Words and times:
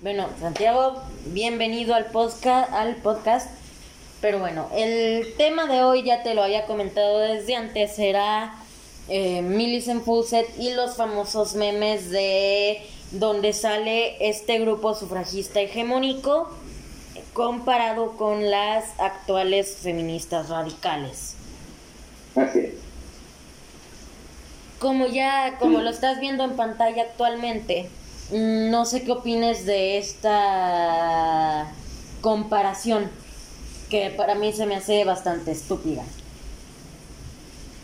Bueno, 0.00 0.28
Santiago, 0.38 1.02
bienvenido 1.26 1.92
al 1.92 2.04
podcast, 2.04 2.72
al 2.72 2.94
podcast. 2.96 3.50
Pero 4.20 4.38
bueno, 4.38 4.68
el 4.72 5.34
tema 5.36 5.66
de 5.66 5.82
hoy 5.82 6.04
ya 6.04 6.22
te 6.22 6.34
lo 6.34 6.44
había 6.44 6.66
comentado 6.66 7.18
desde 7.18 7.56
antes, 7.56 7.96
será 7.96 8.54
eh, 9.08 9.42
Millicent 9.42 10.04
Fawcett 10.04 10.56
y 10.56 10.70
los 10.70 10.96
famosos 10.96 11.56
memes 11.56 12.10
de 12.10 12.80
donde 13.10 13.52
sale 13.52 14.28
este 14.28 14.60
grupo 14.60 14.94
sufragista 14.94 15.60
hegemónico 15.60 16.48
comparado 17.32 18.12
con 18.12 18.52
las 18.52 18.84
actuales 19.00 19.78
feministas 19.82 20.48
radicales. 20.48 21.34
Así 22.36 22.60
es. 22.60 22.74
Como 24.78 25.08
ya, 25.08 25.56
como 25.58 25.80
lo 25.80 25.90
estás 25.90 26.20
viendo 26.20 26.44
en 26.44 26.54
pantalla 26.54 27.02
actualmente, 27.02 27.90
no 28.32 28.84
sé 28.84 29.02
qué 29.02 29.12
opines 29.12 29.64
de 29.64 29.98
esta 29.98 31.72
comparación, 32.20 33.10
que 33.90 34.10
para 34.10 34.34
mí 34.34 34.52
se 34.52 34.66
me 34.66 34.76
hace 34.76 35.04
bastante 35.04 35.52
estúpida. 35.52 36.02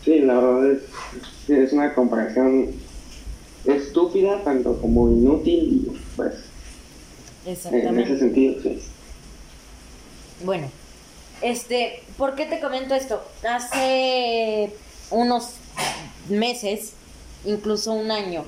Sí, 0.03 0.19
la 0.19 0.35
verdad 0.35 0.71
es, 0.71 1.49
es 1.49 1.73
una 1.73 1.93
comparación 1.95 2.71
estúpida, 3.65 4.43
tanto 4.43 4.79
como 4.79 5.09
inútil, 5.09 5.99
pues, 6.15 6.35
en 7.45 7.99
ese 7.99 8.19
sentido, 8.19 8.61
sí. 8.61 8.81
Bueno, 10.43 10.69
este, 11.41 12.03
¿por 12.17 12.35
qué 12.35 12.45
te 12.45 12.59
comento 12.59 12.95
esto? 12.95 13.23
Hace 13.47 14.71
unos 15.11 15.53
meses, 16.29 16.93
incluso 17.45 17.93
un 17.93 18.11
año, 18.11 18.43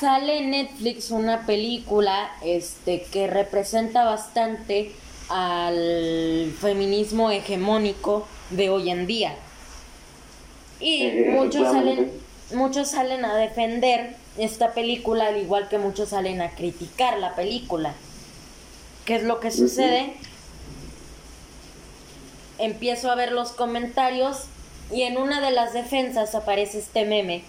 sale 0.00 0.38
en 0.38 0.50
Netflix 0.50 1.10
una 1.10 1.46
película 1.46 2.30
este 2.42 3.02
que 3.02 3.26
representa 3.26 4.04
bastante 4.04 4.92
al 5.28 6.52
feminismo 6.60 7.30
hegemónico 7.30 8.26
de 8.50 8.70
hoy 8.70 8.90
en 8.90 9.06
día. 9.06 9.34
Y 10.80 11.24
muchos 11.30 11.72
salen 11.72 12.12
muchos 12.54 12.90
salen 12.90 13.24
a 13.24 13.34
defender 13.34 14.14
esta 14.38 14.72
película 14.72 15.28
al 15.28 15.38
igual 15.38 15.68
que 15.68 15.78
muchos 15.78 16.10
salen 16.10 16.42
a 16.42 16.50
criticar 16.50 17.18
la 17.18 17.34
película. 17.34 17.94
¿Qué 19.04 19.16
es 19.16 19.22
lo 19.22 19.40
que 19.40 19.50
sucede? 19.50 20.14
empiezo 22.58 23.10
a 23.10 23.14
ver 23.14 23.32
los 23.32 23.52
comentarios 23.52 24.44
y 24.90 25.02
en 25.02 25.18
una 25.18 25.40
de 25.40 25.50
las 25.50 25.72
defensas 25.72 26.34
aparece 26.34 26.78
este 26.78 27.04
meme. 27.04 27.42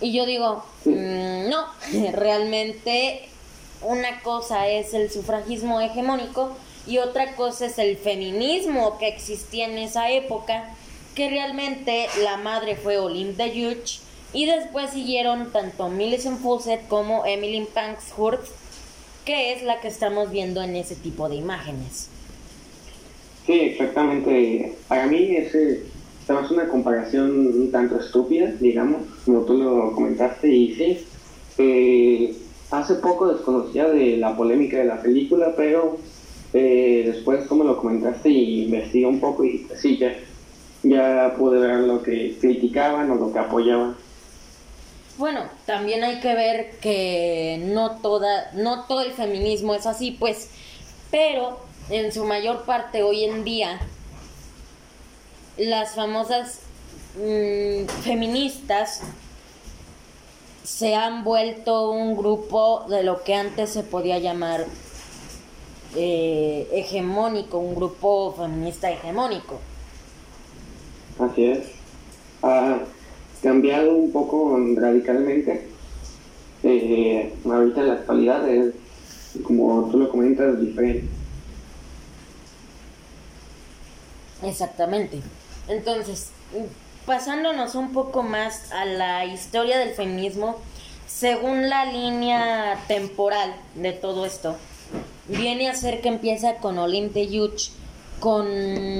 Y 0.00 0.12
yo 0.12 0.26
digo, 0.26 0.64
mm, 0.84 1.48
no, 1.48 1.66
realmente 2.12 3.28
una 3.82 4.20
cosa 4.22 4.68
es 4.68 4.94
el 4.94 5.10
sufragismo 5.10 5.80
hegemónico 5.80 6.56
y 6.86 6.98
otra 6.98 7.34
cosa 7.34 7.66
es 7.66 7.78
el 7.78 7.96
feminismo 7.96 8.98
que 8.98 9.08
existía 9.08 9.66
en 9.66 9.78
esa 9.78 10.10
época, 10.10 10.74
que 11.14 11.30
realmente 11.30 12.06
la 12.22 12.36
madre 12.36 12.76
fue 12.76 12.98
Olympe 12.98 13.44
de 13.44 13.50
Juch 13.50 13.98
y 14.32 14.46
después 14.46 14.90
siguieron 14.90 15.50
tanto 15.52 15.88
Millicent 15.88 16.40
Fawcett 16.40 16.86
como 16.88 17.24
Emily 17.24 17.66
Pankhurst, 17.72 18.52
que 19.24 19.52
es 19.52 19.62
la 19.62 19.80
que 19.80 19.88
estamos 19.88 20.30
viendo 20.30 20.62
en 20.62 20.76
ese 20.76 20.94
tipo 20.94 21.28
de 21.28 21.36
imágenes. 21.36 22.08
Sí, 23.46 23.52
exactamente. 23.52 24.74
Para 24.88 25.06
mí 25.06 25.36
ese 25.36 25.84
es 26.28 26.50
una 26.50 26.68
comparación 26.68 27.30
un 27.30 27.70
tanto 27.70 28.00
estúpida, 28.00 28.52
digamos, 28.60 29.02
como 29.24 29.42
tú 29.42 29.54
lo 29.54 29.92
comentaste, 29.92 30.48
y 30.48 30.74
sí, 30.74 31.06
eh, 31.58 32.36
hace 32.70 32.94
poco 32.96 33.28
desconocía 33.28 33.88
de 33.88 34.16
la 34.16 34.36
polémica 34.36 34.78
de 34.78 34.84
la 34.84 35.00
película, 35.00 35.54
pero 35.56 35.98
eh, 36.52 37.04
después, 37.06 37.46
como 37.46 37.64
lo 37.64 37.78
comentaste, 37.78 38.28
y 38.28 38.64
investigué 38.64 39.06
un 39.06 39.20
poco 39.20 39.44
y 39.44 39.66
sí, 39.76 39.98
ya, 39.98 40.14
ya 40.82 41.34
pude 41.38 41.58
ver 41.58 41.80
lo 41.80 42.02
que 42.02 42.36
criticaban 42.40 43.10
o 43.10 43.14
lo 43.14 43.32
que 43.32 43.38
apoyaban. 43.38 43.96
Bueno, 45.18 45.44
también 45.64 46.04
hay 46.04 46.20
que 46.20 46.34
ver 46.34 46.72
que 46.80 47.62
no 47.72 47.92
toda, 48.02 48.50
no 48.52 48.84
todo 48.84 49.00
el 49.00 49.12
feminismo 49.12 49.74
es 49.74 49.86
así, 49.86 50.10
pues, 50.10 50.50
pero 51.10 51.58
en 51.88 52.12
su 52.12 52.24
mayor 52.24 52.64
parte 52.64 53.02
hoy 53.02 53.24
en 53.24 53.44
día, 53.44 53.80
las 55.58 55.94
famosas 55.94 56.60
mm, 57.16 57.86
feministas 58.02 59.02
se 60.64 60.94
han 60.94 61.24
vuelto 61.24 61.90
un 61.92 62.16
grupo 62.16 62.84
de 62.88 63.02
lo 63.02 63.22
que 63.22 63.34
antes 63.34 63.70
se 63.70 63.82
podía 63.82 64.18
llamar 64.18 64.66
eh, 65.94 66.68
hegemónico, 66.72 67.58
un 67.58 67.74
grupo 67.74 68.34
feminista 68.36 68.90
hegemónico. 68.90 69.60
Así 71.18 71.44
es. 71.44 71.66
Ha 72.42 72.80
cambiado 73.42 73.94
un 73.94 74.12
poco 74.12 74.58
radicalmente. 74.76 75.68
Eh, 76.62 77.32
ahorita 77.44 77.80
en 77.80 77.88
la 77.88 77.94
actualidad 77.94 78.48
es, 78.48 78.74
como 79.44 79.88
tú 79.90 79.98
lo 79.98 80.10
comentas, 80.10 80.60
diferente. 80.60 81.06
Exactamente. 84.42 85.20
Entonces, 85.68 86.30
pasándonos 87.06 87.74
un 87.74 87.92
poco 87.92 88.22
más 88.22 88.72
a 88.72 88.84
la 88.84 89.24
historia 89.24 89.78
del 89.78 89.94
feminismo, 89.94 90.56
según 91.06 91.68
la 91.68 91.86
línea 91.86 92.78
temporal 92.88 93.54
de 93.74 93.92
todo 93.92 94.26
esto, 94.26 94.56
viene 95.28 95.68
a 95.68 95.74
ser 95.74 96.00
que 96.00 96.08
empieza 96.08 96.56
con 96.56 96.78
Olympe 96.78 97.26
Yuch 97.28 97.70
con 98.20 98.46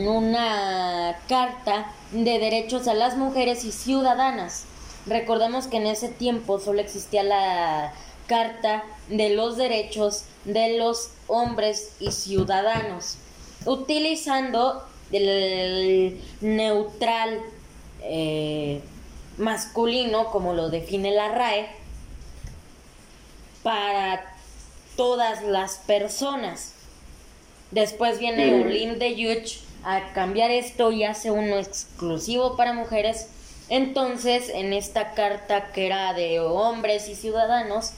una 0.07 1.19
carta 1.29 1.93
de 2.13 2.39
derechos 2.39 2.87
a 2.89 2.95
las 2.95 3.17
mujeres 3.17 3.65
y 3.65 3.73
ciudadanas. 3.73 4.65
Recordemos 5.07 5.67
que 5.67 5.79
en 5.79 5.87
ese 5.87 6.09
tiempo 6.09 6.59
solo 6.59 6.81
existía 6.81 7.23
la 7.23 7.93
carta 8.27 8.85
de 9.09 9.31
los 9.31 9.57
derechos 9.57 10.25
de 10.45 10.79
los 10.79 11.11
hombres 11.29 11.93
y 12.01 12.13
ciudadanos, 12.13 13.17
utilizando 13.65 14.85
del 15.11 16.21
neutral 16.41 17.41
eh, 18.03 18.81
masculino, 19.39 20.31
como 20.31 20.55
lo 20.55 20.71
define 20.71 21.13
la 21.13 21.29
RAE, 21.29 21.69
para 23.63 24.35
todas 24.97 25.43
las 25.43 25.79
personas. 25.79 26.73
Después 27.71 28.19
viene 28.19 28.63
Olim 28.63 28.99
de 28.99 29.15
Yuch 29.17 29.59
a 29.85 30.13
cambiar 30.13 30.51
esto 30.51 30.93
y 30.93 31.05
hace 31.05 31.31
uno 31.31 31.59
exclusivo 31.59 32.57
para 32.57 32.73
mujeres. 32.73 33.29
Entonces, 33.69 34.49
en 34.49 34.73
esta 34.73 35.13
carta 35.13 35.73
que 35.73 35.87
era 35.87 36.13
de 36.15 36.41
hombres 36.41 37.09
y 37.09 37.17
ciudadanos, 37.17 37.91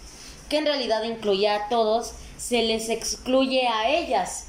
que 0.49 0.59
en 0.59 0.67
realidad 0.67 1.03
incluía 1.05 1.57
a 1.57 1.69
todos, 1.69 2.13
se 2.39 2.63
les 2.63 2.89
excluye 2.89 3.69
a 3.69 3.91
ellas 3.91 4.48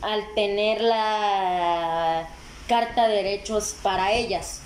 al 0.00 0.34
tener 0.34 0.80
la 0.80 2.28
carta 2.68 3.08
de 3.08 3.16
derechos 3.16 3.76
para 3.82 4.12
ellas. 4.12 4.60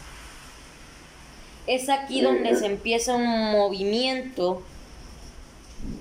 Es 1.66 1.88
aquí 1.88 2.20
donde 2.20 2.56
se 2.56 2.66
empieza 2.66 3.14
un 3.14 3.52
movimiento 3.52 4.62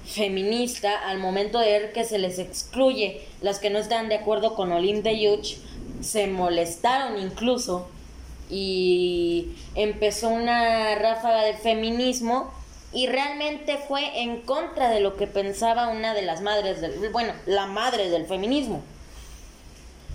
feminista 0.05 1.07
al 1.07 1.19
momento 1.19 1.59
de 1.59 1.71
ver 1.71 1.93
que 1.93 2.05
se 2.05 2.19
les 2.19 2.39
excluye. 2.39 3.21
Las 3.41 3.59
que 3.59 3.69
no 3.69 3.79
están 3.79 4.09
de 4.09 4.15
acuerdo 4.15 4.55
con 4.55 4.71
Olim 4.71 5.03
de 5.03 5.19
Yuch 5.19 5.57
se 6.01 6.27
molestaron 6.27 7.19
incluso 7.19 7.87
y 8.49 9.49
empezó 9.75 10.29
una 10.29 10.95
ráfaga 10.95 11.43
de 11.43 11.53
feminismo 11.53 12.51
y 12.97 13.05
realmente 13.05 13.77
fue 13.77 14.23
en 14.23 14.41
contra 14.41 14.89
de 14.89 15.01
lo 15.01 15.17
que 15.17 15.27
pensaba 15.27 15.89
una 15.89 16.15
de 16.15 16.23
las 16.23 16.41
madres 16.41 16.81
del, 16.81 17.11
bueno, 17.11 17.31
la 17.45 17.67
madre 17.67 18.09
del 18.09 18.25
feminismo. 18.25 18.81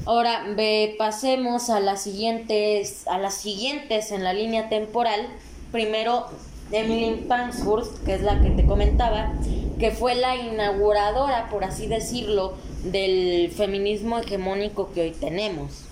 Ahora 0.05 0.43
ve, 0.57 0.97
pasemos 0.99 1.71
a 1.71 1.79
las 1.79 2.03
siguientes, 2.03 3.07
a 3.07 3.19
las 3.19 3.35
siguientes 3.35 4.11
en 4.11 4.25
la 4.25 4.33
línea 4.33 4.69
temporal. 4.69 5.29
Primero 5.71 6.27
Emily 6.73 7.25
Pankhurst, 7.29 8.05
que 8.05 8.15
es 8.15 8.23
la 8.23 8.41
que 8.41 8.51
te 8.51 8.67
comentaba, 8.67 9.33
que 9.79 9.93
fue 9.93 10.17
la 10.17 10.35
inauguradora, 10.35 11.51
por 11.51 11.63
así 11.63 11.87
decirlo, 11.87 12.55
del 12.83 13.53
feminismo 13.53 14.19
hegemónico 14.19 14.91
que 14.93 15.03
hoy 15.03 15.11
tenemos. 15.13 15.85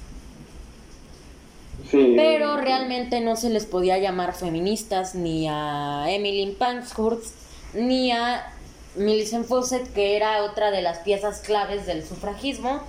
Pero 1.91 2.57
realmente 2.57 3.21
no 3.21 3.37
se 3.37 3.51
les 3.51 3.67
podía 3.67 3.99
llamar 3.99 4.35
feministas 4.35 5.15
ni 5.15 5.47
a 5.49 6.07
Emily 6.09 6.55
Pankhurst 6.59 7.35
ni 7.75 8.11
a 8.13 8.53
Millicent 8.97 9.47
Fawcett, 9.47 9.93
que 9.93 10.17
era 10.17 10.43
otra 10.45 10.71
de 10.71 10.83
las 10.83 10.99
piezas 10.99 11.41
claves 11.41 11.87
del 11.87 12.05
sufragismo. 12.05 12.81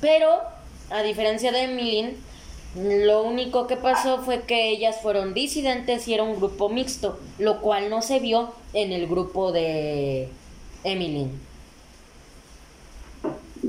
Pero, 0.00 0.40
a 0.90 1.02
diferencia 1.02 1.52
de 1.52 1.62
Emily, 1.62 2.16
Lo 2.76 3.22
único 3.22 3.66
que 3.66 3.76
pasó 3.76 4.18
fue 4.18 4.42
que 4.42 4.68
ellas 4.68 5.00
fueron 5.00 5.32
disidentes 5.32 6.06
y 6.08 6.14
era 6.14 6.24
un 6.24 6.36
grupo 6.36 6.68
mixto, 6.68 7.18
lo 7.38 7.62
cual 7.62 7.88
no 7.88 8.02
se 8.02 8.20
vio 8.20 8.52
en 8.74 8.92
el 8.92 9.06
grupo 9.06 9.50
de 9.50 10.28
Emily. 10.84 11.28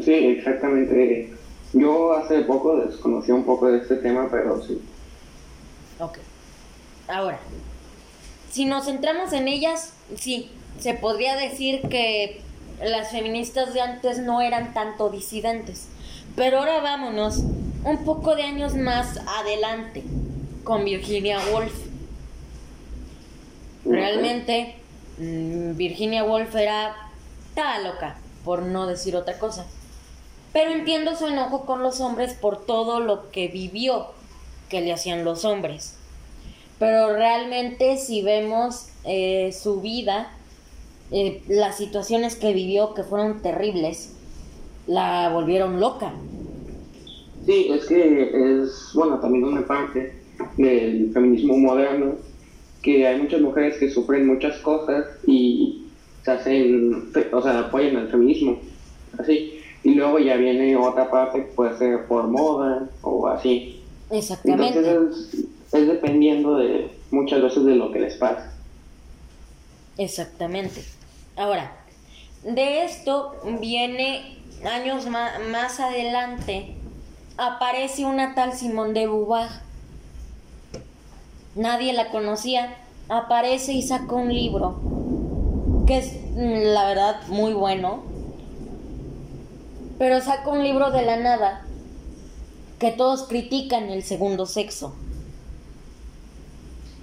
Sí, 0.03 0.13
exactamente. 0.13 1.36
Yo 1.73 2.13
hace 2.13 2.41
poco 2.41 2.77
desconocí 2.77 3.31
un 3.31 3.43
poco 3.43 3.67
de 3.67 3.79
este 3.79 3.97
tema, 3.97 4.27
pero 4.31 4.61
sí. 4.63 4.81
Ok. 5.99 6.19
Ahora, 7.07 7.39
si 8.51 8.65
nos 8.65 8.85
centramos 8.85 9.33
en 9.33 9.47
ellas, 9.47 9.93
sí, 10.15 10.49
se 10.79 10.93
podría 10.93 11.35
decir 11.35 11.81
que 11.89 12.41
las 12.81 13.11
feministas 13.11 13.73
de 13.73 13.81
antes 13.81 14.19
no 14.19 14.41
eran 14.41 14.73
tanto 14.73 15.09
disidentes. 15.09 15.87
Pero 16.35 16.59
ahora 16.59 16.81
vámonos 16.81 17.39
un 17.83 18.03
poco 18.05 18.35
de 18.35 18.43
años 18.43 18.75
más 18.75 19.19
adelante 19.39 20.03
con 20.63 20.85
Virginia 20.85 21.39
Woolf. 21.51 21.73
Realmente 23.85 24.75
mm, 25.17 25.75
Virginia 25.75 26.23
Woolf 26.23 26.55
era 26.55 26.95
estaba 27.49 27.79
loca, 27.79 28.17
por 28.45 28.61
no 28.61 28.85
decir 28.85 29.15
otra 29.15 29.39
cosa. 29.39 29.65
Pero 30.57 30.71
entiendo 30.71 31.15
su 31.15 31.27
enojo 31.27 31.67
con 31.67 31.83
los 31.83 32.01
hombres 32.01 32.33
por 32.33 32.65
todo 32.65 32.99
lo 32.99 33.29
que 33.29 33.47
vivió 33.47 34.07
que 34.71 34.81
le 34.81 34.91
hacían 34.91 35.23
los 35.23 35.45
hombres. 35.45 35.95
Pero 36.79 37.13
realmente 37.13 37.97
si 37.97 38.23
vemos 38.23 38.87
eh, 39.03 39.51
su 39.51 39.81
vida, 39.81 40.31
eh, 41.11 41.43
las 41.47 41.77
situaciones 41.77 42.35
que 42.35 42.53
vivió 42.53 42.95
que 42.95 43.03
fueron 43.03 43.43
terribles, 43.43 44.15
la 44.87 45.29
volvieron 45.31 45.79
loca. 45.79 46.11
Sí, 47.45 47.67
es 47.69 47.85
que 47.85 48.31
es, 48.33 48.89
bueno, 48.95 49.19
también 49.19 49.43
una 49.43 49.67
parte 49.67 50.15
del 50.57 51.11
feminismo 51.13 51.55
moderno, 51.55 52.15
que 52.81 53.05
hay 53.05 53.21
muchas 53.21 53.41
mujeres 53.41 53.77
que 53.77 53.91
sufren 53.91 54.25
muchas 54.25 54.57
cosas 54.61 55.05
y 55.27 55.83
se 56.25 56.31
hacen, 56.31 57.11
o 57.31 57.41
sea, 57.43 57.59
apoyan 57.59 57.95
al 57.97 58.09
feminismo, 58.09 58.57
así. 59.19 59.56
Y 59.83 59.95
luego 59.95 60.19
ya 60.19 60.35
viene 60.35 60.75
otra 60.75 61.09
parte 61.09 61.45
que 61.45 61.51
puede 61.51 61.77
ser 61.77 62.07
por 62.07 62.27
moda 62.27 62.89
o 63.01 63.27
así. 63.27 63.83
Exactamente. 64.09 64.79
Entonces 64.79 65.47
es, 65.71 65.87
dependiendo 65.87 66.57
de 66.57 66.91
muchas 67.11 67.41
veces 67.41 67.65
de 67.65 67.75
lo 67.75 67.91
que 67.91 67.99
les 67.99 68.15
pasa. 68.15 68.53
Exactamente. 69.97 70.83
Ahora, 71.35 71.71
de 72.43 72.83
esto 72.83 73.35
viene 73.59 74.37
años 74.65 75.07
más, 75.07 75.79
adelante, 75.79 76.75
aparece 77.37 78.05
una 78.05 78.35
tal 78.35 78.53
Simón 78.53 78.93
de 78.93 79.01
Beauvoir. 79.01 79.49
Nadie 81.55 81.93
la 81.93 82.09
conocía. 82.09 82.77
Aparece 83.09 83.71
y 83.71 83.83
saca 83.83 84.13
un 84.15 84.33
libro 84.33 84.81
que 85.87 85.99
es 85.99 86.13
mm, 86.35 86.73
la 86.73 86.87
verdad 86.87 87.27
muy 87.29 87.53
bueno. 87.53 88.03
Pero 89.97 90.21
saca 90.21 90.49
un 90.49 90.63
libro 90.63 90.91
de 90.91 91.03
la 91.03 91.17
nada 91.17 91.65
que 92.79 92.91
todos 92.91 93.23
critican 93.23 93.89
el 93.89 94.03
segundo 94.03 94.45
sexo. 94.45 94.95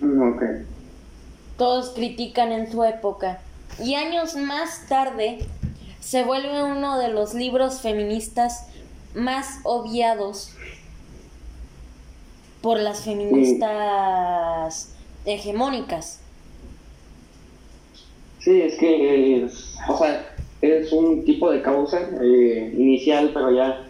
Mm, 0.01 0.35
ok. 0.35 0.43
Todos 1.59 1.91
critican 1.91 2.53
en 2.53 2.71
su 2.71 2.85
época. 2.85 3.41
Y 3.83 3.95
años 3.95 4.37
más 4.37 4.87
tarde 4.89 5.39
se 6.01 6.23
vuelve 6.23 6.63
uno 6.63 6.99
de 6.99 7.09
los 7.09 7.35
libros 7.35 7.81
feministas 7.81 8.67
más 9.15 9.61
obviados 9.65 10.53
por 12.61 12.79
las 12.79 13.01
feministas 13.01 14.91
hegemónicas. 15.25 16.21
Sí, 18.41 18.61
es 18.61 18.79
que 18.79 19.45
es, 19.45 19.75
o 19.89 19.99
sea, 19.99 20.34
es 20.65 20.93
un 20.93 21.25
tipo 21.25 21.51
de 21.51 21.63
causa 21.63 22.01
eh, 22.21 22.75
inicial, 22.77 23.31
pero 23.35 23.55
ya 23.55 23.87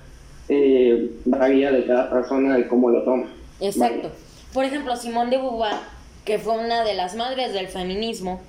eh, 0.49 1.11
varía 1.25 1.71
de 1.71 1.87
cada 1.87 2.11
persona 2.11 2.57
de 2.57 2.69
cómo 2.69 2.91
lo 2.91 3.03
toma. 3.05 3.27
Exacto. 3.61 4.11
Por 4.53 4.65
ejemplo, 4.65 4.97
Simone 4.97 5.31
de 5.31 5.39
Beauvoir, 5.39 5.77
que 6.25 6.39
fue 6.39 6.59
una 6.59 6.85
de 6.85 6.95
las 6.95 7.15
madres 7.15 7.53
del 7.53 7.69
feminismo, 7.69 8.41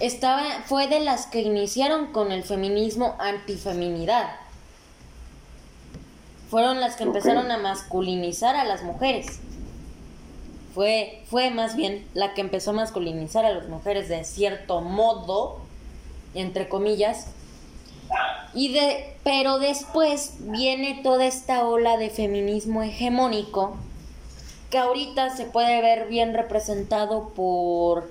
estaba, 0.00 0.42
fue 0.66 0.88
de 0.88 1.00
las 1.00 1.26
que 1.26 1.42
iniciaron 1.42 2.12
con 2.12 2.32
el 2.32 2.42
feminismo 2.42 3.16
antifeminidad. 3.18 4.30
Fueron 6.50 6.80
las 6.80 6.96
que 6.96 7.04
empezaron 7.04 7.50
a 7.50 7.58
masculinizar 7.58 8.54
a 8.54 8.64
las 8.64 8.82
mujeres. 8.82 9.40
Fue, 10.74 11.22
fue 11.28 11.50
más 11.50 11.76
bien 11.76 12.06
la 12.14 12.34
que 12.34 12.40
empezó 12.40 12.70
a 12.70 12.74
masculinizar 12.74 13.44
a 13.44 13.54
las 13.54 13.68
mujeres 13.68 14.08
de 14.08 14.24
cierto 14.24 14.80
modo, 14.80 15.58
entre 16.34 16.68
comillas. 16.68 17.28
Y 18.54 18.72
de, 18.72 19.16
pero 19.24 19.58
después 19.58 20.34
viene 20.40 21.00
toda 21.02 21.26
esta 21.26 21.66
ola 21.66 21.96
de 21.96 22.10
feminismo 22.10 22.82
hegemónico 22.82 23.76
que 24.70 24.78
ahorita 24.78 25.36
se 25.36 25.44
puede 25.44 25.80
ver 25.82 26.08
bien 26.08 26.34
representado 26.34 27.30
por 27.30 28.08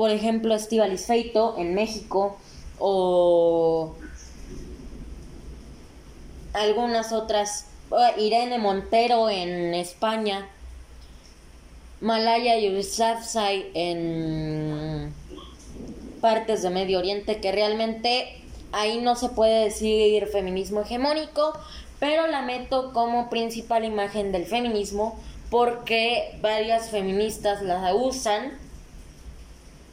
por 0.00 0.08
ejemplo, 0.08 0.54
Estivalis 0.54 1.04
Feito 1.04 1.56
en 1.58 1.74
México 1.74 2.38
o 2.78 3.94
algunas 6.54 7.12
otras, 7.12 7.66
Irene 8.16 8.58
Montero 8.58 9.28
en 9.28 9.74
España, 9.74 10.48
Malaya 12.00 12.58
Yousafzai 12.58 13.70
en 13.74 15.12
partes 16.22 16.62
de 16.62 16.70
Medio 16.70 16.98
Oriente, 17.00 17.38
que 17.42 17.52
realmente 17.52 18.39
ahí 18.72 19.00
no 19.00 19.16
se 19.16 19.28
puede 19.28 19.64
decir 19.64 20.26
feminismo 20.26 20.82
hegemónico, 20.82 21.52
pero 21.98 22.26
la 22.26 22.42
meto 22.42 22.92
como 22.92 23.28
principal 23.30 23.84
imagen 23.84 24.32
del 24.32 24.46
feminismo 24.46 25.18
porque 25.50 26.38
varias 26.40 26.90
feministas 26.90 27.62
la 27.62 27.94
usan 27.94 28.56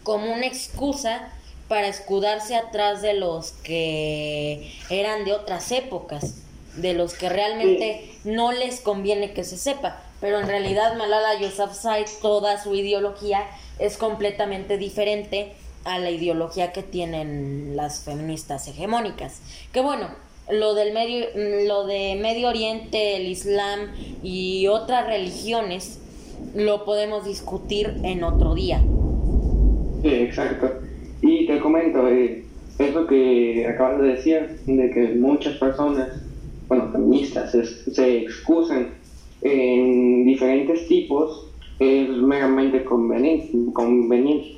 como 0.03 0.31
una 0.31 0.45
excusa 0.45 1.29
para 1.67 1.87
escudarse 1.87 2.55
atrás 2.55 3.01
de 3.01 3.13
los 3.13 3.51
que 3.51 4.71
eran 4.89 5.25
de 5.25 5.33
otras 5.33 5.71
épocas, 5.71 6.35
de 6.75 6.93
los 6.93 7.13
que 7.13 7.27
realmente 7.27 8.09
no 8.23 8.51
les 8.51 8.79
conviene 8.79 9.33
que 9.33 9.43
se 9.43 9.57
sepa. 9.57 10.01
Pero 10.21 10.39
en 10.39 10.47
realidad 10.47 10.95
Malala 10.95 11.39
Yousafzai, 11.39 12.05
toda 12.21 12.61
su 12.61 12.73
ideología 12.73 13.45
es 13.79 13.97
completamente 13.97 14.77
diferente 14.77 15.55
a 15.83 15.99
la 15.99 16.11
ideología 16.11 16.71
que 16.71 16.83
tienen 16.83 17.75
las 17.75 18.03
feministas 18.03 18.67
hegemónicas. 18.67 19.41
Que 19.71 19.81
bueno, 19.81 20.07
lo 20.51 20.73
del 20.73 20.93
medio, 20.93 21.25
lo 21.67 21.85
de 21.85 22.17
Medio 22.21 22.49
Oriente, 22.49 23.17
el 23.17 23.27
Islam 23.27 23.91
y 24.23 24.67
otras 24.67 25.07
religiones 25.07 25.99
lo 26.55 26.85
podemos 26.85 27.25
discutir 27.25 27.95
en 28.03 28.23
otro 28.23 28.55
día. 28.55 28.81
Sí, 30.01 30.09
exacto. 30.09 30.71
Y 31.21 31.47
te 31.47 31.59
comento, 31.59 32.07
eh, 32.07 32.43
eso 32.79 33.07
que 33.07 33.65
acabas 33.67 34.01
de 34.01 34.07
decir, 34.07 34.59
de 34.65 34.89
que 34.91 35.15
muchas 35.15 35.55
personas, 35.57 36.09
bueno, 36.67 36.91
feministas, 36.91 37.51
se 37.51 38.17
excusan 38.19 38.89
en 39.41 40.25
diferentes 40.25 40.87
tipos, 40.87 41.47
es 41.79 42.09
meramente 42.09 42.83
conveniente. 42.83 43.51
conveniente. 43.73 44.56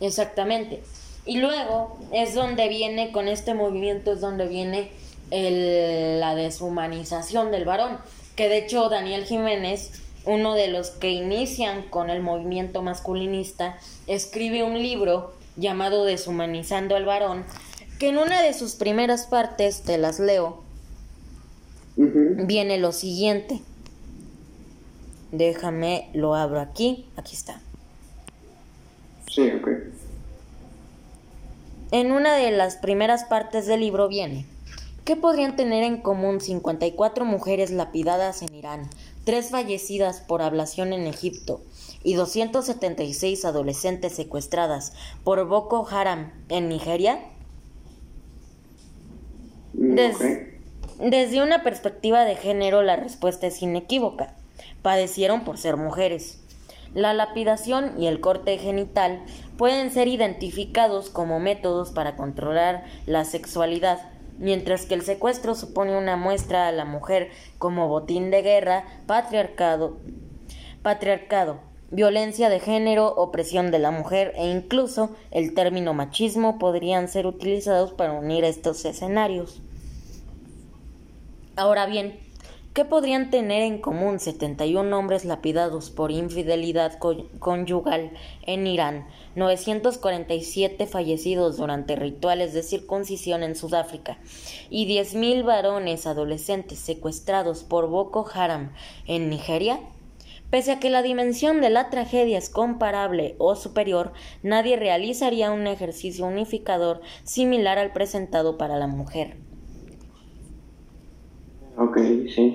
Exactamente. 0.00 0.82
Y 1.24 1.38
luego 1.38 1.98
es 2.12 2.34
donde 2.34 2.68
viene, 2.68 3.12
con 3.12 3.28
este 3.28 3.54
movimiento 3.54 4.12
es 4.12 4.20
donde 4.20 4.48
viene 4.48 4.90
el, 5.30 6.20
la 6.20 6.34
deshumanización 6.34 7.50
del 7.50 7.64
varón, 7.64 7.98
que 8.36 8.48
de 8.48 8.58
hecho 8.58 8.88
Daniel 8.88 9.24
Jiménez 9.24 10.02
uno 10.24 10.54
de 10.54 10.68
los 10.68 10.90
que 10.90 11.10
inician 11.10 11.82
con 11.88 12.10
el 12.10 12.22
movimiento 12.22 12.82
masculinista, 12.82 13.76
escribe 14.06 14.62
un 14.62 14.74
libro 14.74 15.32
llamado 15.56 16.04
Deshumanizando 16.04 16.96
al 16.96 17.04
varón, 17.04 17.44
que 17.98 18.08
en 18.08 18.18
una 18.18 18.42
de 18.42 18.54
sus 18.54 18.74
primeras 18.74 19.26
partes, 19.26 19.82
te 19.82 19.98
las 19.98 20.18
leo, 20.18 20.62
viene 21.96 22.78
lo 22.78 22.92
siguiente. 22.92 23.60
Déjame, 25.30 26.10
lo 26.14 26.34
abro 26.34 26.60
aquí, 26.60 27.06
aquí 27.16 27.34
está. 27.34 27.60
Sí, 29.32 29.50
ok. 29.50 29.68
En 31.90 32.12
una 32.12 32.34
de 32.34 32.50
las 32.50 32.76
primeras 32.76 33.24
partes 33.24 33.66
del 33.66 33.80
libro 33.80 34.06
viene, 34.06 34.44
¿qué 35.06 35.16
podrían 35.16 35.56
tener 35.56 35.84
en 35.84 36.02
común 36.02 36.42
54 36.42 37.24
mujeres 37.24 37.70
lapidadas 37.70 38.42
en 38.42 38.54
Irán, 38.54 38.90
tres 39.24 39.48
fallecidas 39.48 40.20
por 40.20 40.42
ablación 40.42 40.92
en 40.92 41.06
Egipto 41.06 41.62
y 42.04 42.12
276 42.14 43.46
adolescentes 43.46 44.12
secuestradas 44.12 44.92
por 45.24 45.46
Boko 45.46 45.88
Haram 45.90 46.30
en 46.50 46.68
Nigeria? 46.68 47.18
Mm, 49.72 49.94
Desde 50.98 51.42
una 51.42 51.62
perspectiva 51.62 52.26
de 52.26 52.36
género, 52.36 52.82
la 52.82 52.96
respuesta 52.96 53.46
es 53.46 53.62
inequívoca. 53.62 54.34
Padecieron 54.82 55.44
por 55.44 55.56
ser 55.56 55.78
mujeres. 55.78 56.41
La 56.94 57.14
lapidación 57.14 57.94
y 57.98 58.06
el 58.06 58.20
corte 58.20 58.58
genital 58.58 59.22
pueden 59.56 59.90
ser 59.90 60.08
identificados 60.08 61.08
como 61.08 61.40
métodos 61.40 61.90
para 61.90 62.16
controlar 62.16 62.84
la 63.06 63.24
sexualidad, 63.24 64.10
mientras 64.38 64.84
que 64.84 64.94
el 64.94 65.02
secuestro 65.02 65.54
supone 65.54 65.96
una 65.96 66.16
muestra 66.16 66.68
a 66.68 66.72
la 66.72 66.84
mujer 66.84 67.30
como 67.56 67.88
botín 67.88 68.30
de 68.30 68.42
guerra, 68.42 68.84
patriarcado, 69.06 69.96
violencia 71.90 72.50
de 72.50 72.60
género, 72.60 73.06
opresión 73.14 73.70
de 73.70 73.78
la 73.78 73.90
mujer 73.90 74.34
e 74.36 74.50
incluso 74.50 75.10
el 75.30 75.54
término 75.54 75.94
machismo 75.94 76.58
podrían 76.58 77.08
ser 77.08 77.26
utilizados 77.26 77.92
para 77.92 78.12
unir 78.12 78.44
estos 78.44 78.84
escenarios. 78.84 79.62
Ahora 81.56 81.86
bien, 81.86 82.18
¿Qué 82.74 82.86
podrían 82.86 83.28
tener 83.28 83.60
en 83.60 83.82
común 83.82 84.18
71 84.18 84.98
hombres 84.98 85.26
lapidados 85.26 85.90
por 85.90 86.10
infidelidad 86.10 86.98
conyugal 87.38 88.12
en 88.46 88.66
Irán, 88.66 89.06
947 89.36 90.86
fallecidos 90.86 91.58
durante 91.58 91.96
rituales 91.96 92.54
de 92.54 92.62
circuncisión 92.62 93.42
en 93.42 93.56
Sudáfrica 93.56 94.16
y 94.70 94.86
10.000 94.88 95.44
varones 95.44 96.06
adolescentes 96.06 96.78
secuestrados 96.78 97.62
por 97.62 97.88
Boko 97.88 98.26
Haram 98.32 98.72
en 99.06 99.28
Nigeria? 99.28 99.78
Pese 100.48 100.72
a 100.72 100.80
que 100.80 100.88
la 100.88 101.02
dimensión 101.02 101.60
de 101.60 101.68
la 101.68 101.90
tragedia 101.90 102.38
es 102.38 102.48
comparable 102.48 103.34
o 103.36 103.54
superior, 103.54 104.14
nadie 104.42 104.76
realizaría 104.78 105.50
un 105.50 105.66
ejercicio 105.66 106.24
unificador 106.24 107.02
similar 107.22 107.78
al 107.78 107.92
presentado 107.92 108.56
para 108.56 108.78
la 108.78 108.86
mujer. 108.86 109.51
Ok, 111.76 111.98
sí. 112.34 112.52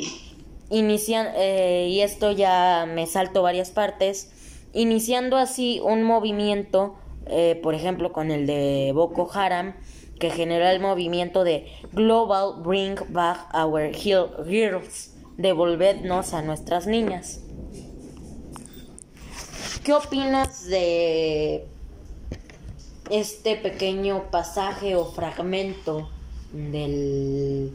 Inician, 0.70 1.28
eh, 1.36 1.88
y 1.90 2.02
esto 2.02 2.32
ya 2.32 2.86
me 2.88 3.08
salto 3.08 3.42
varias 3.42 3.72
partes, 3.72 4.32
iniciando 4.74 5.38
así 5.38 5.80
un 5.84 6.04
movimiento, 6.04 6.96
eh, 7.26 7.60
por 7.64 7.74
ejemplo, 7.74 8.12
con 8.12 8.32
el 8.32 8.46
de 8.46 8.92
Boko 8.94 9.30
Haram, 9.34 9.76
que 10.20 10.30
generó 10.30 10.68
el 10.68 10.80
movimiento 10.80 11.44
de 11.44 11.68
Global 11.94 12.62
Bring 12.64 12.96
Back 13.10 13.54
Our 13.54 13.94
Girls, 13.94 15.16
devolvednos 15.38 16.34
a 16.34 16.42
nuestras 16.42 16.88
niñas. 16.88 17.42
¿Qué 19.84 19.94
opinas 19.94 20.66
de 20.68 21.66
este 23.10 23.56
pequeño 23.56 24.30
pasaje 24.32 24.96
o 24.96 25.06
fragmento 25.06 26.10
del 26.52 27.72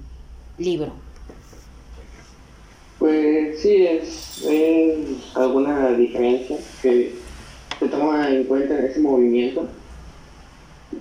libro? 0.59 0.93
Sí, 3.57 3.87
es, 3.87 4.45
alguna 5.35 5.93
diferencia 5.93 6.57
que 6.83 7.15
se 7.79 7.89
toma 7.89 8.29
en 8.29 8.45
cuenta 8.45 8.79
en 8.79 8.85
ese 8.87 9.01
movimiento, 9.01 9.69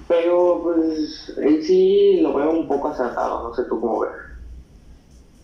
pero 0.08 0.62
pues 0.64 1.34
en 1.38 1.64
sí 1.64 2.20
lo 2.22 2.34
veo 2.34 2.52
un 2.52 2.68
poco 2.68 2.90
acertado, 2.90 3.50
no 3.50 3.56
sé 3.56 3.64
tú 3.64 3.82
cómo 3.82 4.02
ves. 4.02 4.12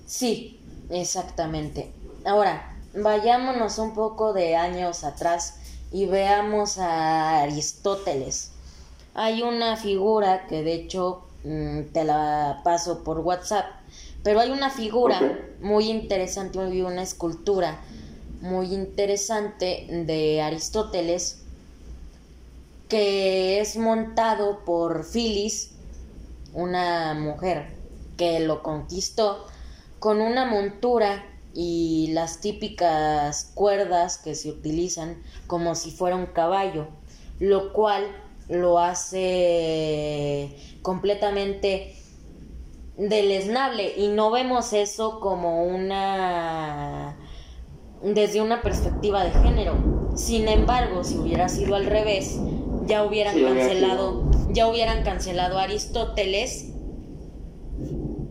Sí, 0.06 0.60
exactamente. 0.90 1.92
Ahora, 2.26 2.78
vayámonos 2.94 3.78
un 3.80 3.94
poco 3.94 4.34
de 4.34 4.56
años 4.56 5.04
atrás 5.04 5.60
y 5.92 6.06
veamos 6.06 6.78
a 6.78 7.42
Aristóteles. 7.42 8.52
Hay 9.14 9.42
una 9.42 9.78
figura 9.78 10.48
que 10.48 10.64
de 10.64 10.74
hecho 10.76 11.24
te 11.94 12.04
la 12.04 12.62
paso 12.64 13.04
por 13.04 13.20
WhatsApp. 13.20 13.66
Pero 14.24 14.40
hay 14.40 14.52
una 14.52 14.70
figura 14.70 15.20
muy 15.62 15.90
interesante, 15.90 16.60
una 16.60 17.04
escultura 17.04 17.80
muy 18.42 18.74
interesante 18.74 19.88
de 20.06 20.42
Aristóteles 20.42 21.44
que 22.88 23.60
es 23.60 23.78
montado 23.78 24.64
por 24.64 25.04
Filis, 25.04 25.72
una 26.54 27.14
mujer 27.14 27.76
que 28.16 28.40
lo 28.40 28.64
conquistó, 28.64 29.46
con 30.00 30.22
una 30.22 30.46
montura 30.46 31.26
y 31.54 32.12
las 32.14 32.40
típicas 32.40 33.52
cuerdas 33.56 34.18
que 34.18 34.36
se 34.36 34.50
utilizan 34.50 35.22
como 35.48 35.76
si 35.76 35.92
fuera 35.92 36.16
un 36.16 36.28
caballo, 36.28 36.88
lo 37.40 37.74
cual 37.74 38.06
lo 38.50 38.80
hace 38.80 40.50
completamente 40.82 41.96
deleznable 42.98 43.94
y 43.96 44.08
no 44.08 44.32
vemos 44.32 44.74
eso 44.74 45.20
como 45.20 45.66
una 45.66 47.18
desde 48.02 48.42
una 48.42 48.62
perspectiva 48.62 49.24
de 49.24 49.32
género. 49.32 49.76
Sin 50.16 50.48
embargo, 50.48 51.04
si 51.04 51.18
hubiera 51.18 51.50
sido 51.50 51.76
al 51.76 51.86
revés, 51.86 52.40
ya 52.86 53.04
hubieran 53.04 53.40
cancelado, 53.40 54.30
ya 54.52 54.68
hubieran 54.68 55.04
cancelado 55.04 55.58
a 55.58 55.64
Aristóteles 55.64 56.74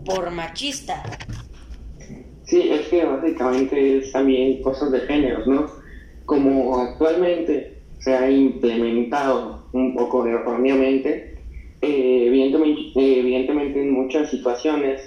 por 0.04 0.30
machista. 0.30 1.02
Sí, 2.44 2.68
es 2.70 2.88
que 2.88 3.04
básicamente 3.04 3.98
es 3.98 4.12
también 4.12 4.62
cosas 4.62 4.92
de 4.92 5.00
género, 5.00 5.44
¿no? 5.46 5.66
Como 6.24 6.78
actualmente 6.78 7.82
se 7.98 8.14
ha 8.14 8.30
implementado 8.30 9.55
un 9.76 9.94
poco 9.94 10.26
erróneamente, 10.26 11.36
eh, 11.82 12.24
evidentemente, 12.26 12.92
evidentemente 12.94 13.82
en 13.82 13.92
muchas 13.92 14.30
situaciones 14.30 15.02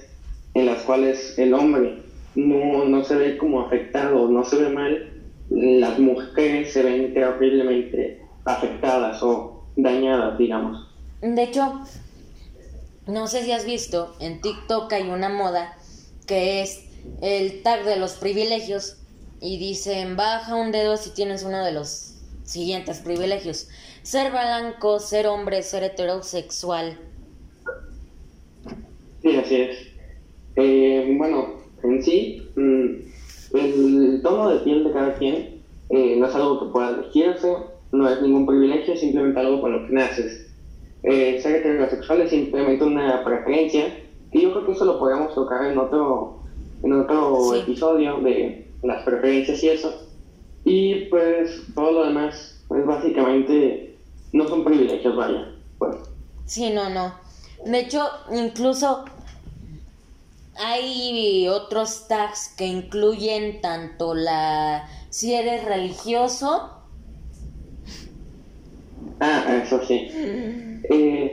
en 0.54 0.66
las 0.66 0.84
cuales 0.84 1.38
el 1.38 1.54
hombre 1.54 2.04
no, 2.36 2.86
no 2.86 3.04
se 3.04 3.16
ve 3.16 3.38
como 3.38 3.62
afectado, 3.62 4.30
no 4.30 4.44
se 4.44 4.58
ve 4.58 4.70
mal, 4.70 5.14
las 5.50 6.00
mujeres 6.00 6.74
se 6.74 6.84
ven 6.84 7.14
terriblemente 7.14 8.22
afectadas 8.46 9.22
o 9.24 9.66
dañadas, 9.76 10.38
digamos. 10.38 10.88
De 11.22 11.44
hecho, 11.44 11.82
no 13.08 13.28
sé 13.28 13.44
si 13.44 13.52
has 13.52 13.66
visto, 13.66 14.16
en 14.20 14.42
TikTok 14.42 14.92
hay 14.94 15.10
una 15.10 15.30
moda 15.30 15.76
que 16.28 16.62
es 16.62 16.86
el 17.22 17.64
tag 17.64 17.84
de 17.84 17.98
los 17.98 18.14
privilegios 18.14 18.98
y 19.42 19.58
dicen 19.58 20.16
baja 20.16 20.56
un 20.56 20.72
dedo 20.72 20.98
si 20.98 21.12
tienes 21.12 21.44
uno 21.44 21.64
de 21.64 21.72
los 21.72 22.16
siguientes 22.44 23.00
privilegios 23.00 23.68
ser 24.04 24.32
blanco, 24.32 25.00
ser 25.00 25.28
hombre, 25.28 25.62
ser 25.64 25.84
heterosexual. 25.84 26.98
Sí, 29.22 29.36
así 29.36 29.56
es. 29.56 29.78
Eh, 30.56 31.16
bueno, 31.18 31.56
en 31.84 32.04
sí, 32.04 32.50
mm, 32.56 33.58
el 33.58 34.22
tono 34.24 34.50
de 34.50 34.60
piel 34.60 34.84
de 34.84 34.92
cada 34.92 35.14
quien 35.16 35.62
eh, 35.90 36.16
no 36.18 36.28
es 36.28 36.36
algo 36.36 36.60
que 36.60 36.72
pueda 36.72 36.90
elegirse, 36.90 37.56
no 37.92 38.10
es 38.10 38.22
ningún 38.22 38.46
privilegio, 38.46 38.94
es 38.94 39.00
simplemente 39.00 39.40
algo 39.40 39.62
con 39.62 39.72
lo 39.74 39.88
que 39.88 39.94
naces. 39.94 40.48
Eh, 41.04 41.40
ser 41.42 41.56
heterosexual 41.56 42.22
es 42.22 42.30
simplemente 42.30 42.84
una 42.84 43.24
preferencia, 43.24 43.98
y 44.32 44.42
yo 44.42 44.52
creo 44.52 44.66
que 44.66 44.72
eso 44.74 44.86
lo 44.86 45.00
podemos 45.00 45.34
tocar 45.34 45.72
en 45.72 45.78
otro, 45.78 46.44
en 46.84 46.94
otro 46.94 47.56
episodio 47.56 48.20
de 48.22 48.68
las 48.84 49.04
preferencias 49.04 49.64
y 49.64 49.70
eso. 49.70 50.08
Y 50.66 51.06
pues 51.06 51.64
todo 51.74 51.92
lo 51.92 52.06
demás 52.06 52.64
es 52.70 52.86
básicamente 52.86 53.89
no 54.32 54.48
son 54.48 54.64
privilegios, 54.64 55.16
vaya. 55.16 55.54
Pues. 55.78 55.96
Sí, 56.46 56.70
no, 56.70 56.90
no. 56.90 57.14
De 57.66 57.80
hecho, 57.80 58.08
incluso 58.32 59.06
hay 60.56 61.48
otros 61.48 62.08
tags 62.08 62.54
que 62.58 62.66
incluyen 62.66 63.62
tanto 63.62 64.14
la 64.14 64.88
si 65.10 65.34
eres 65.34 65.66
religioso. 65.66 66.72
Ah, 69.20 69.62
eso 69.64 69.84
sí. 69.86 70.10
Eh, 70.90 71.32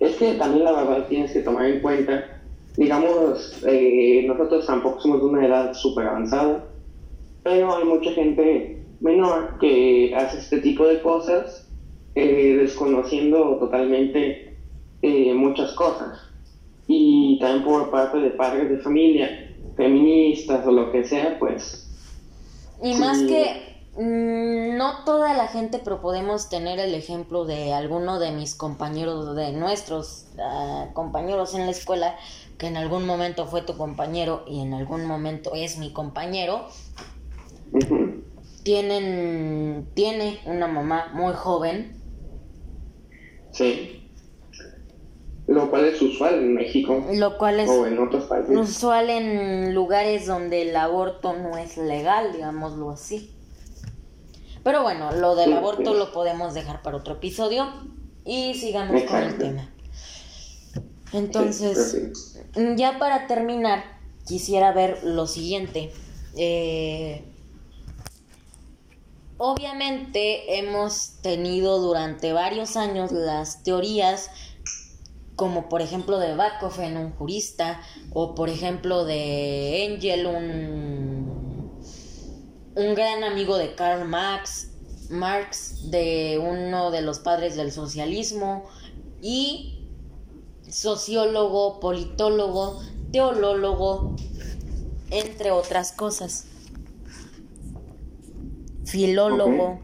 es 0.00 0.16
que 0.16 0.34
también 0.34 0.64
la 0.64 0.72
verdad 0.72 1.06
tienes 1.08 1.32
que 1.32 1.40
tomar 1.40 1.66
en 1.66 1.80
cuenta, 1.80 2.40
digamos, 2.76 3.62
eh, 3.66 4.24
nosotros 4.26 4.66
tampoco 4.66 5.00
somos 5.00 5.20
de 5.20 5.26
una 5.26 5.46
edad 5.46 5.74
súper 5.74 6.06
avanzada, 6.06 6.64
pero 7.42 7.76
hay 7.76 7.84
mucha 7.84 8.12
gente 8.12 8.82
menor 9.00 9.58
que 9.58 10.14
hace 10.16 10.38
este 10.38 10.58
tipo 10.60 10.86
de 10.86 11.00
cosas 11.00 11.63
eh, 12.14 12.56
desconociendo 12.60 13.56
totalmente 13.58 14.56
eh, 15.02 15.34
muchas 15.34 15.72
cosas. 15.72 16.18
Y 16.86 17.38
también 17.40 17.64
por 17.64 17.90
parte 17.90 18.18
de 18.18 18.30
padres 18.30 18.70
de 18.70 18.78
familia, 18.78 19.52
feministas 19.76 20.66
o 20.66 20.70
lo 20.70 20.92
que 20.92 21.04
sea, 21.04 21.38
pues... 21.38 21.80
Y 22.82 22.94
más 22.94 23.22
que 23.22 23.80
mm, 23.96 24.76
no 24.76 25.04
toda 25.04 25.34
la 25.34 25.48
gente, 25.48 25.80
pero 25.82 26.00
podemos 26.00 26.48
tener 26.48 26.78
el 26.78 26.94
ejemplo 26.94 27.44
de 27.46 27.72
alguno 27.72 28.18
de 28.18 28.30
mis 28.30 28.54
compañeros, 28.54 29.34
de 29.34 29.52
nuestros 29.52 30.26
ah, 30.38 30.88
compañeros 30.92 31.54
en 31.54 31.66
la 31.66 31.70
escuela, 31.70 32.16
que 32.58 32.66
en 32.68 32.76
algún 32.76 33.06
momento 33.06 33.46
fue 33.46 33.62
tu 33.62 33.76
compañero 33.76 34.44
y 34.46 34.60
en 34.60 34.74
algún 34.74 35.04
momento 35.06 35.52
es 35.54 35.78
mi 35.78 35.92
compañero. 35.92 36.66
Tienen, 38.62 39.88
tiene 39.94 40.40
una 40.46 40.68
mamá 40.68 41.10
muy 41.12 41.32
joven 41.34 42.03
Sí. 43.54 44.00
Lo 45.46 45.70
cual 45.70 45.84
es 45.84 46.00
usual 46.00 46.34
en 46.34 46.54
México. 46.54 47.04
Lo 47.14 47.36
cual 47.38 47.60
es 47.60 47.68
o 47.68 47.86
en 47.86 47.98
otros 47.98 48.24
países. 48.24 48.56
usual 48.56 49.10
en 49.10 49.74
lugares 49.74 50.26
donde 50.26 50.62
el 50.62 50.74
aborto 50.76 51.34
no 51.34 51.56
es 51.58 51.76
legal, 51.76 52.32
digámoslo 52.32 52.90
así. 52.90 53.30
Pero 54.62 54.82
bueno, 54.82 55.12
lo 55.12 55.36
del 55.36 55.50
Sí, 55.50 55.52
aborto 55.56 55.92
sí. 55.92 55.98
lo 55.98 56.12
podemos 56.12 56.54
dejar 56.54 56.80
para 56.82 56.96
otro 56.96 57.14
episodio 57.14 57.66
y 58.24 58.54
sigamos 58.54 59.02
con 59.02 59.22
el 59.22 59.36
tema. 59.36 59.70
Entonces, 61.12 62.12
sí. 62.54 62.60
ya 62.76 62.98
para 62.98 63.26
terminar, 63.26 63.84
quisiera 64.26 64.72
ver 64.72 65.04
lo 65.04 65.26
siguiente. 65.26 65.92
Eh, 66.36 67.22
obviamente 69.46 70.58
hemos 70.58 71.20
tenido 71.20 71.78
durante 71.78 72.32
varios 72.32 72.78
años 72.78 73.12
las 73.12 73.62
teorías 73.62 74.30
como 75.36 75.68
por 75.68 75.82
ejemplo 75.82 76.18
de 76.18 76.34
Bachofen, 76.34 76.96
un 76.96 77.12
jurista, 77.12 77.82
o 78.14 78.34
por 78.34 78.48
ejemplo 78.48 79.04
de 79.04 79.84
Engel, 79.84 80.26
un, 80.26 81.78
un 82.74 82.94
gran 82.94 83.22
amigo 83.22 83.58
de 83.58 83.74
Karl 83.74 84.08
Marx, 84.08 84.70
Marx, 85.10 85.90
de 85.90 86.40
uno 86.42 86.90
de 86.90 87.02
los 87.02 87.18
padres 87.18 87.54
del 87.54 87.70
socialismo, 87.70 88.64
y 89.20 89.90
sociólogo, 90.70 91.80
politólogo, 91.80 92.80
teolólogo, 93.12 94.16
entre 95.10 95.50
otras 95.50 95.92
cosas, 95.92 96.46
filólogo 98.94 99.80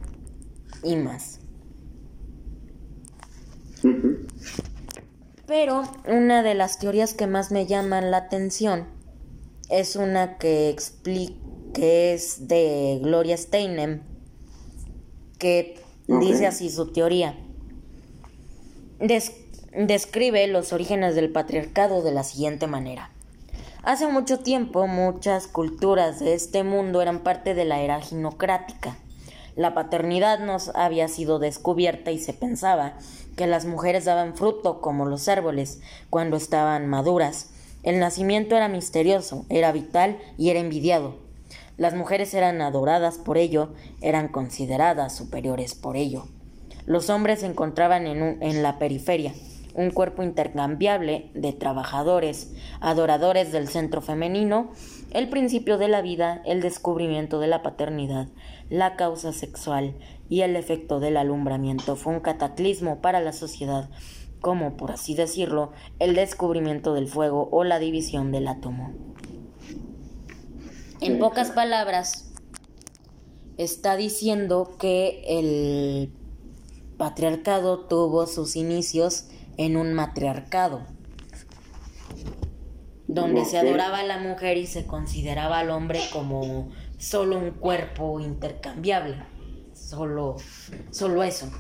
y 0.85 0.95
más. 0.95 1.41
Pero 5.47 5.83
una 6.07 6.43
de 6.45 6.55
las 6.55 6.79
teorías 6.79 7.13
que 7.15 7.27
más 7.27 7.51
me 7.51 7.67
llaman 7.67 8.13
la 8.13 8.19
atención 8.19 8.87
es 9.69 9.97
una 9.97 10.39
que 10.39 10.69
explica 10.71 11.35
que 11.75 12.15
es 12.15 12.49
de 12.49 12.99
Gloria 13.03 13.37
Steinem, 13.37 14.01
que 15.39 15.79
dice 16.09 16.47
así 16.49 16.69
su 16.69 16.93
teoría. 16.93 17.39
Des- 18.99 19.33
describe 19.77 20.47
los 20.49 20.73
orígenes 20.73 21.15
del 21.15 21.31
patriarcado 21.31 22.03
de 22.03 22.11
la 22.13 22.25
siguiente 22.25 22.67
manera. 22.67 23.13
Hace 23.83 24.07
mucho 24.07 24.41
tiempo 24.41 24.87
muchas 24.87 25.47
culturas 25.47 26.21
de 26.21 26.35
este 26.35 26.65
mundo 26.65 27.01
eran 27.01 27.21
parte 27.21 27.55
de 27.55 27.65
la 27.65 27.81
era 27.81 27.99
ginocrática. 28.03 28.99
La 29.57 29.73
paternidad 29.73 30.39
no 30.39 30.59
había 30.75 31.09
sido 31.09 31.39
descubierta 31.39 32.11
y 32.11 32.19
se 32.19 32.35
pensaba 32.35 32.99
que 33.39 33.47
las 33.47 33.65
mujeres 33.65 34.05
daban 34.05 34.37
fruto 34.37 34.83
como 34.83 35.07
los 35.07 35.29
árboles 35.29 35.81
cuando 36.11 36.37
estaban 36.37 36.89
maduras. 36.89 37.53
El 37.83 38.01
nacimiento 38.01 38.55
era 38.55 38.69
misterioso, 38.69 39.47
era 39.49 39.73
vital 39.73 40.19
y 40.37 40.51
era 40.51 40.61
envidiado. 40.61 41.17
Las 41.79 41.95
mujeres 41.95 42.35
eran 42.35 42.61
adoradas 42.61 43.17
por 43.17 43.39
ello, 43.39 43.71
eran 44.03 44.29
consideradas 44.29 45.17
superiores 45.17 45.75
por 45.75 45.97
ello. 45.97 46.27
Los 46.85 47.09
hombres 47.09 47.41
se 47.41 47.47
encontraban 47.47 48.07
en, 48.07 48.43
en 48.43 48.63
la 48.63 48.79
periferia, 48.79 49.33
un 49.75 49.91
cuerpo 49.91 50.23
intercambiable 50.23 51.31
de 51.35 51.53
trabajadores, 51.53 52.53
adoradores 52.81 53.53
del 53.53 53.69
centro 53.69 54.01
femenino, 54.01 54.71
el 55.11 55.29
principio 55.29 55.79
de 55.79 55.89
la 55.89 56.03
vida, 56.03 56.43
el 56.45 56.61
descubrimiento 56.61 57.41
de 57.41 57.47
la 57.47 57.63
paternidad, 57.63 58.29
la 58.69 58.97
causa 58.97 59.33
sexual 59.33 59.95
y 60.29 60.43
el 60.43 60.57
efecto 60.57 61.01
del 61.01 61.17
alumbramiento 61.17 61.97
fue 61.97 62.15
un 62.15 62.21
cataclismo 62.21 63.01
para 63.01 63.21
la 63.21 63.33
sociedad, 63.33 63.91
como 64.41 64.77
por 64.77 64.93
así 64.93 65.15
decirlo, 65.15 65.73
el 65.99 66.15
descubrimiento 66.15 66.95
del 66.95 67.09
fuego 67.09 67.49
o 67.53 67.65
la 67.65 67.79
división 67.79 68.33
del 68.33 68.49
átomo. 68.49 68.93
En 71.01 71.19
pocas 71.19 71.51
palabras, 71.51 72.31
está 73.57 73.97
diciendo 73.97 74.77
que 74.79 75.23
el 75.27 76.13
patriarcado 76.97 77.81
tuvo 77.87 78.27
sus 78.27 78.57
inicios 78.57 79.25
en 79.61 79.77
un 79.77 79.93
matriarcado, 79.93 80.87
donde 83.07 83.45
se 83.45 83.59
adoraba 83.59 83.99
a 83.99 84.05
la 84.05 84.17
mujer 84.17 84.57
y 84.57 84.67
se 84.67 84.87
consideraba 84.87 85.59
al 85.59 85.69
hombre 85.69 86.01
como 86.15 86.71
solo 86.97 87.37
un 87.37 87.51
cuerpo 87.51 88.21
intercambiable, 88.21 89.23
solo, 89.75 90.37
solo 90.91 91.23
eso, 91.23 91.53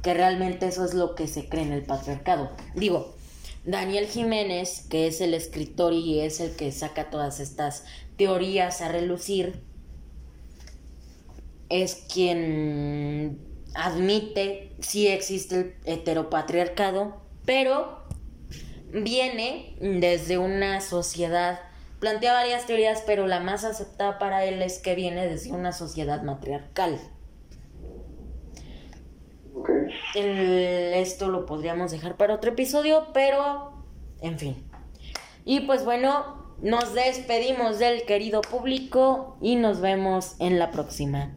que 0.00 0.14
realmente 0.14 0.68
eso 0.68 0.84
es 0.84 0.94
lo 0.94 1.16
que 1.16 1.26
se 1.26 1.48
cree 1.48 1.64
en 1.64 1.72
el 1.72 1.82
patriarcado. 1.82 2.52
Digo, 2.76 3.16
Daniel 3.64 4.06
Jiménez, 4.06 4.86
que 4.88 5.08
es 5.08 5.20
el 5.20 5.34
escritor 5.34 5.92
y 5.92 6.20
es 6.20 6.38
el 6.38 6.54
que 6.54 6.70
saca 6.70 7.10
todas 7.10 7.40
estas 7.40 7.84
teorías 8.16 8.80
a 8.80 8.92
relucir, 8.92 9.60
es 11.68 11.96
quien 11.96 13.40
admite 13.74 14.70
si 14.78 15.08
existe 15.08 15.58
el 15.58 15.74
heteropatriarcado, 15.84 17.28
pero 17.50 17.98
viene 18.92 19.74
desde 19.80 20.38
una 20.38 20.80
sociedad, 20.80 21.58
plantea 21.98 22.32
varias 22.32 22.64
teorías, 22.66 23.02
pero 23.04 23.26
la 23.26 23.40
más 23.40 23.64
aceptada 23.64 24.20
para 24.20 24.44
él 24.44 24.62
es 24.62 24.78
que 24.78 24.94
viene 24.94 25.26
desde 25.26 25.50
una 25.50 25.72
sociedad 25.72 26.22
matriarcal. 26.22 27.00
El- 30.14 30.94
esto 30.94 31.26
lo 31.26 31.44
podríamos 31.44 31.90
dejar 31.90 32.16
para 32.16 32.36
otro 32.36 32.52
episodio, 32.52 33.08
pero 33.12 33.72
en 34.20 34.38
fin. 34.38 34.64
Y 35.44 35.58
pues 35.62 35.84
bueno, 35.84 36.54
nos 36.62 36.94
despedimos 36.94 37.80
del 37.80 38.04
querido 38.04 38.42
público 38.42 39.36
y 39.40 39.56
nos 39.56 39.80
vemos 39.80 40.36
en 40.38 40.60
la 40.60 40.70
próxima. 40.70 41.34